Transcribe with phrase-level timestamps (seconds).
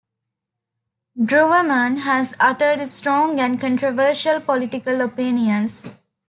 [1.15, 5.85] Drewermann has uttered strong and controversial political opinions.